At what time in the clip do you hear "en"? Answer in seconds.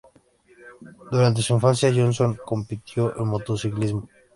3.15-3.27